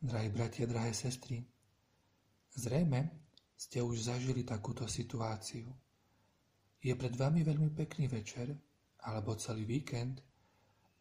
Drahí 0.00 0.32
bratia, 0.32 0.64
drahé 0.64 0.96
sestry, 0.96 1.44
zrejme 2.56 3.20
ste 3.52 3.84
už 3.84 4.08
zažili 4.08 4.48
takúto 4.48 4.88
situáciu. 4.88 5.68
Je 6.80 6.96
pred 6.96 7.12
vami 7.12 7.44
veľmi 7.44 7.76
pekný 7.76 8.08
večer 8.08 8.48
alebo 9.04 9.36
celý 9.36 9.68
víkend 9.68 10.24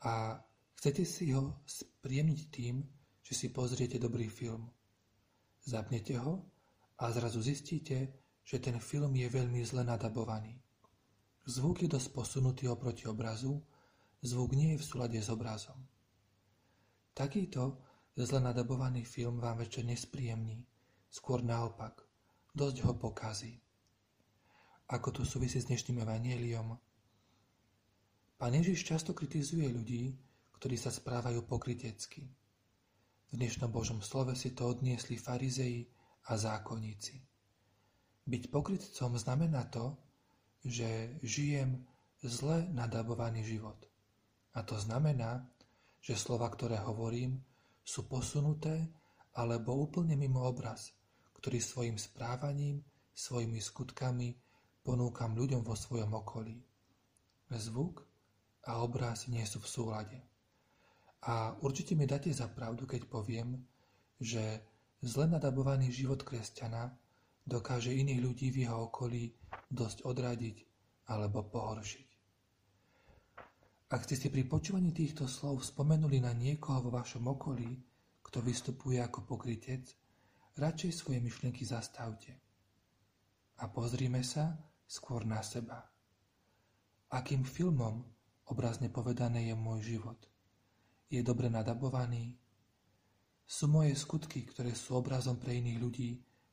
a 0.03 0.35
chcete 0.75 1.07
si 1.07 1.31
ho 1.31 1.63
spríjemniť 1.63 2.41
tým, 2.51 2.83
že 3.23 3.33
si 3.39 3.47
pozriete 3.55 3.95
dobrý 3.95 4.27
film. 4.27 4.67
Zapnete 5.63 6.19
ho 6.19 6.43
a 6.99 7.07
zrazu 7.15 7.39
zistíte, 7.39 8.11
že 8.43 8.59
ten 8.59 8.83
film 8.83 9.15
je 9.15 9.31
veľmi 9.31 9.63
zle 9.63 9.87
nadabovaný. 9.87 10.59
Zvuk 11.47 11.87
je 11.87 11.87
dosť 11.87 12.11
posunutý 12.11 12.67
oproti 12.67 13.07
obrazu, 13.07 13.63
zvuk 14.19 14.59
nie 14.59 14.75
je 14.75 14.83
v 14.83 14.87
súlade 14.91 15.19
s 15.23 15.31
obrazom. 15.31 15.79
Takýto 17.15 17.88
Zle 18.17 18.39
nadabovaný 18.39 19.05
film 19.05 19.37
vám 19.37 19.61
večer 19.61 19.85
nespríjemní, 19.85 20.65
skôr 21.09 21.43
naopak, 21.45 22.05
dosť 22.55 22.77
ho 22.87 22.93
pokazí. 22.97 23.61
Ako 24.89 25.13
to 25.13 25.21
súvisí 25.21 25.61
s 25.61 25.69
dnešným 25.69 26.01
evaníliom? 26.01 26.73
Pán 28.39 28.53
Ježiš 28.55 28.87
často 28.87 29.13
kritizuje 29.13 29.69
ľudí, 29.69 30.15
ktorí 30.57 30.75
sa 30.79 30.89
správajú 30.89 31.45
pokrytecky. 31.45 32.25
V 33.29 33.33
dnešnom 33.37 33.69
Božom 33.69 34.01
slove 34.01 34.33
si 34.33 34.57
to 34.57 34.65
odniesli 34.65 35.13
farizei 35.13 35.85
a 36.27 36.33
zákonníci. 36.33 37.21
Byť 38.25 38.43
pokrytcom 38.49 39.13
znamená 39.15 39.69
to, 39.69 39.93
že 40.65 41.21
žijem 41.21 41.85
zle 42.25 42.67
nadabovaný 42.73 43.45
život. 43.45 43.77
A 44.57 44.65
to 44.65 44.75
znamená, 44.75 45.45
že 46.01 46.19
slova, 46.19 46.49
ktoré 46.51 46.81
hovorím, 46.81 47.39
sú 47.83 48.05
posunuté 48.05 48.87
alebo 49.35 49.75
úplne 49.75 50.17
mimo 50.19 50.43
obraz, 50.45 50.91
ktorý 51.39 51.63
svojim 51.63 51.95
správaním, 51.95 52.83
svojimi 53.15 53.59
skutkami 53.59 54.35
ponúkam 54.83 55.35
ľuďom 55.35 55.63
vo 55.63 55.75
svojom 55.75 56.11
okolí. 56.15 56.59
Zvuk 57.49 58.05
a 58.67 58.83
obraz 58.83 59.27
nie 59.27 59.43
sú 59.47 59.63
v 59.63 59.71
súlade. 59.71 60.19
A 61.27 61.55
určite 61.59 61.95
mi 61.95 62.07
dáte 62.07 62.31
za 62.31 62.47
pravdu, 62.47 62.87
keď 62.87 63.07
poviem, 63.07 63.59
že 64.19 64.63
zle 65.03 65.27
nadabovaný 65.27 65.91
život 65.91 66.23
kresťana 66.23 66.91
dokáže 67.47 67.91
iných 67.91 68.19
ľudí 68.23 68.47
v 68.51 68.67
jeho 68.67 68.87
okolí 68.87 69.31
dosť 69.71 70.03
odradiť 70.05 70.57
alebo 71.09 71.43
pohoršiť. 71.47 72.08
Ak 73.89 74.05
ste 74.05 74.13
si 74.13 74.29
pri 74.29 74.45
počúvaní 74.45 74.93
týchto 74.93 75.25
slov 75.25 75.65
spomenuli 75.65 76.21
na 76.21 76.29
niekoho 76.29 76.85
vo 76.85 76.93
vašom 76.93 77.25
okolí, 77.25 77.73
kto 78.21 78.37
vystupuje 78.45 79.01
ako 79.01 79.25
pokrytec, 79.25 79.89
radšej 80.61 80.91
svoje 80.93 81.17
myšlienky 81.17 81.65
zastavte. 81.65 82.37
A 83.57 83.65
pozrime 83.73 84.21
sa 84.21 84.53
skôr 84.85 85.25
na 85.25 85.41
seba. 85.41 85.89
Akým 87.09 87.41
filmom, 87.41 88.05
obrazne 88.53 88.93
povedané, 88.93 89.49
je 89.49 89.57
môj 89.57 89.97
život? 89.97 90.21
Je 91.09 91.25
dobre 91.25 91.49
nadabovaný? 91.49 92.37
Sú 93.41 93.65
moje 93.65 93.97
skutky, 93.97 94.45
ktoré 94.45 94.77
sú 94.77 95.01
obrazom 95.01 95.41
pre 95.41 95.57
iných 95.57 95.81
ľudí, 95.81 96.09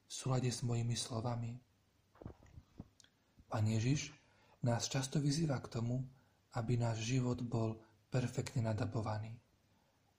v 0.09 0.13
súlade 0.13 0.49
s 0.49 0.65
mojimi 0.65 0.97
slovami? 0.97 1.53
Pán 3.53 3.69
Ježiš 3.69 4.09
nás 4.65 4.89
často 4.89 5.21
vyzýva 5.21 5.61
k 5.61 5.77
tomu, 5.77 6.01
aby 6.57 6.81
náš 6.81 7.05
život 7.05 7.41
bol 7.45 7.77
perfektne 8.09 8.65
nadabovaný. 8.65 9.37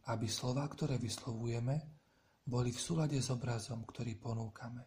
Aby 0.08 0.30
slova, 0.30 0.64
ktoré 0.70 1.02
vyslovujeme, 1.02 1.76
boli 2.48 2.72
v 2.72 2.80
súlade 2.80 3.20
s 3.20 3.28
obrazom, 3.34 3.84
ktorý 3.84 4.16
ponúkame. 4.16 4.86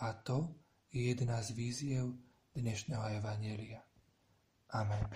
A 0.00 0.16
to 0.16 0.56
je 0.94 1.12
jedna 1.12 1.42
z 1.44 1.52
víziev 1.52 2.14
dnešného 2.56 3.20
Evanielia. 3.20 3.82
Amen. 4.72 5.06